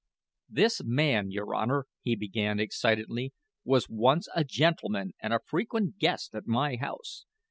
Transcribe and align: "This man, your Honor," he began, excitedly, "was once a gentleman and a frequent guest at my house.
"This 0.49 0.81
man, 0.83 1.29
your 1.29 1.53
Honor," 1.53 1.85
he 2.01 2.15
began, 2.15 2.59
excitedly, 2.59 3.33
"was 3.63 3.87
once 3.87 4.27
a 4.35 4.43
gentleman 4.43 5.11
and 5.21 5.31
a 5.31 5.41
frequent 5.45 5.99
guest 5.99 6.33
at 6.33 6.47
my 6.47 6.75
house. 6.77 7.25